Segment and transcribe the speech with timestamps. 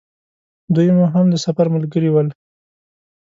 [0.75, 2.27] دوی مو هم د سفر ملګري ول.